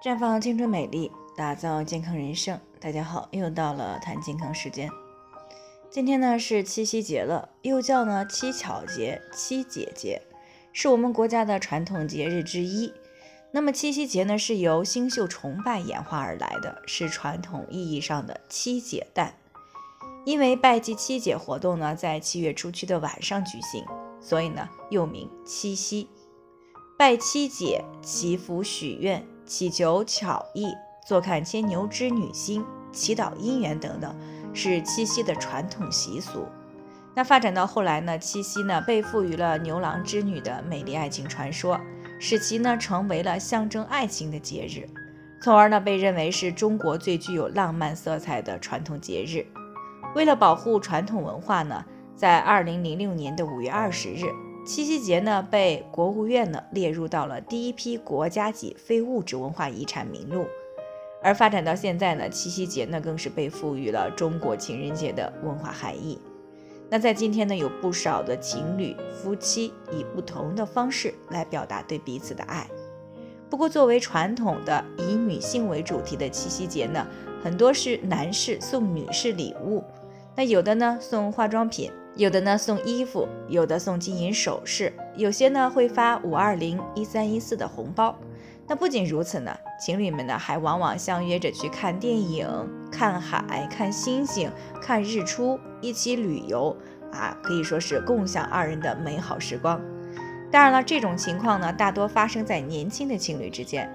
[0.00, 2.56] 绽放青春美丽，打造健康人生。
[2.80, 4.88] 大家好，又到了谈健康时间。
[5.90, 10.22] 今天呢是七夕节了，又叫呢七巧节、七姐节，
[10.72, 12.92] 是我们国家的传统节日之一。
[13.50, 19.34] 那么七夕节呢是由星宿崇拜演化而来的，是传统意义上的七姐诞。
[20.24, 23.84] 因为拜祭七姐活动呢在七月初七的晚上举行，
[24.20, 26.08] 所以呢又名七夕。
[26.96, 29.26] 拜七姐、祈福许愿。
[29.48, 30.68] 祈求巧艺、
[31.06, 34.14] 坐看牵牛织女星、祈祷姻缘等等，
[34.52, 36.46] 是七夕的传统习俗。
[37.14, 41.80] 那发展到后来呢，七夕呢被赋予了牛郎织女的美丽爱情传说，
[42.20, 44.86] 使其呢成为了象征爱情的节日，
[45.42, 49.46] 从而呢被认为是中国最具有浪漫色彩的传统节日。
[50.14, 51.82] 为了保护传统文化呢，
[52.14, 54.26] 在二零零六年的五月二十日。
[54.68, 60.44] 七夕节呢，被国务院呢列入到了第一批国家级非物质文化遗产名录，
[61.22, 66.18] 而发展到现在呢，七夕节呢更是被赋予了中国情人节的文化含义。
[66.90, 72.68] 那在今天呢，有不少的情侣夫妻以不同的方式来表达对彼此的爱。
[73.48, 77.06] 不过，作为传统的以女性为主题的七夕节呢，
[77.42, 79.82] 很多是男士送女士礼物，
[80.38, 81.90] 那有的呢送化妆品。
[82.14, 88.16] 有的呢送衣服，有的送金银首饰，有些呢会发五二零一三一四的红包。
[88.68, 92.48] 那不仅如此呢，情侣们呢还往往相约着去看电影、
[92.90, 94.48] 看海、看星星、
[94.80, 96.76] 看日出，一起旅游
[97.12, 99.80] 啊，可以说是共享二人的美好时光。
[100.52, 103.92] 当然了，这种情况呢大多发生在年轻的情侣之间。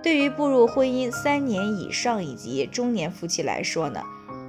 [0.00, 4.00] 对于步入婚姻三年以上以及中年夫妻来说呢。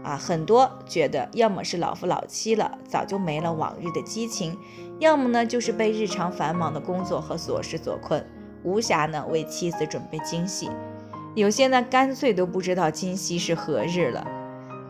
[0.03, 4.53] 啊，很多觉得要么是老夫老妻了，早就没了往日的激情；
[4.99, 8.25] 要么呢，就是被日常繁忙的工作和琐事所困，
[8.63, 10.69] 无暇呢为妻子准备惊喜。
[11.35, 14.25] 有些呢，干脆都不知道今夕是何日了。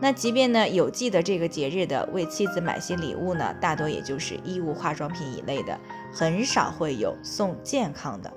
[0.00, 5.78] 那即便呢有记得这个节日的，为妻子买些礼物呢，大多也就是衣物、化妆品一类的，
[6.12, 8.32] 很少会有送健康的。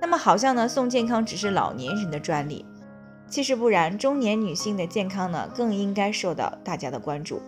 [0.00, 2.64] 那么好像呢，送健康只是老年人的专利。
[3.30, 7.40] 其实不然，中年女性的健康呢，更应该受到大家的关注。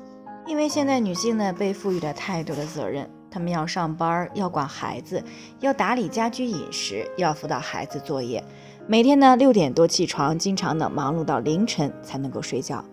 [0.46, 5.22] 因为现在女性呢，被赋予了太多的责任，她们要上班，要管孩子，
[5.58, 8.44] 要打理家居饮食，要辅导孩子作业，
[8.86, 12.84] 每天呢六点多起床，经常呢忙碌到凌晨才能够睡觉。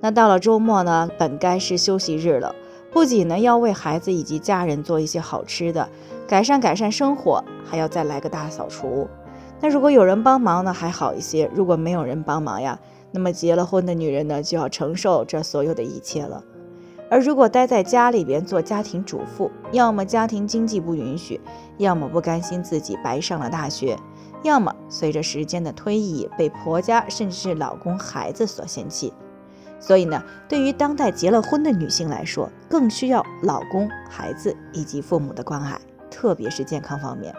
[0.00, 2.54] 那到了周末呢，本该是休息日了，
[2.92, 5.88] 不仅呢要为孩子以及家人做一些好吃的，
[6.28, 9.08] 改善改善生活，还要再来个大扫除。
[9.60, 12.78] 那如果有人帮忙呢，还好一些；如果没有人帮忙呀，
[13.10, 16.44] 那么结了婚的女人呢，就要承受这所有的一切了。
[17.10, 21.40] 而如果待在家里边做家庭主妇，要么家庭经济不允许，
[21.78, 23.98] 要么不甘心自己白上了大学，
[24.42, 29.12] 要么随着时间的推移被婆家甚至是老公、孩子所嫌弃。
[29.80, 35.80] 所以呢，对于当代结了婚的女性来说，更需要老公、孩子以及父母的关爱，
[36.10, 37.34] 特别是健康方面。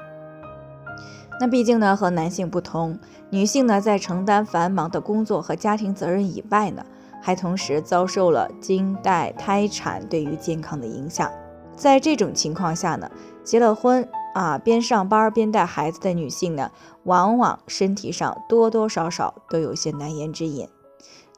[1.39, 6.85] 那毕竟呢，和男性不同，女性呢在承担繁忙的工作和家庭责任以外呢，
[7.21, 11.31] 还同时遭受了经带胎产对于健康的影响。
[11.77, 13.09] 在这种情况下呢，
[13.41, 16.71] 结了婚啊，边上班边带孩子的女性呢，
[17.03, 20.67] 往往身体上多多少少都有些难言之隐。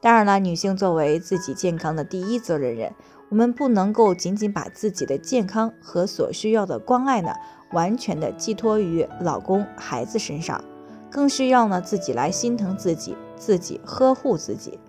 [0.02, 2.96] 当然了，女性作为自己健康的第一责任人，
[3.30, 7.36] 我们不能够仅仅把自己的健康和所需要的关爱呢。
[7.74, 10.64] 完全的寄托于老公、孩子身上，
[11.10, 14.80] 更需要呢自己来心疼自己，自己呵护自己。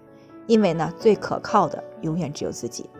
[0.47, 2.91] 因为呢，最可靠的永远只有自己。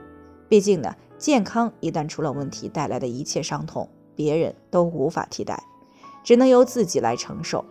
[0.49, 5.61] 毕竟呢，健康一旦出了问题，带来的一切伤痛，别人都无法替代，
[6.23, 7.65] 只能由自己来承受。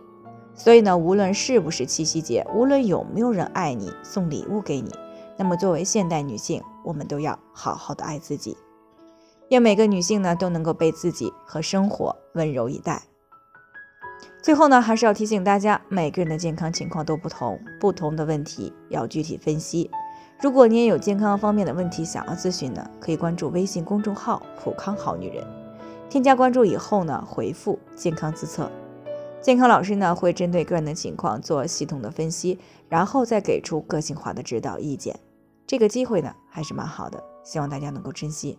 [0.54, 4.90] 所以呢，无论是不是七夕节，无论有没有人爱你、送礼物给你，
[5.38, 8.54] 那么作为现代女性，我们都要好好的爱自己。
[9.48, 13.02] 愿每个女性呢都能够被自己和生活温柔以待。
[14.42, 19.88] 最后呢，还是要提醒大家，每个人的健康情况都不同，不同的问题要具体分析。
[20.40, 25.46] 如果你也有健康方面的问题想要咨询呢，可以关注微信公众号“普康好女人”，
[26.10, 28.68] 添加关注以后呢，回复“健康自测”，
[29.40, 32.58] 健康老师呢会针对个人的情况做系统的分析，
[32.88, 35.20] 然后再给出个性化的指导意见。
[35.68, 38.58] 这个机会呢还是蛮好的，希望大家能够珍惜。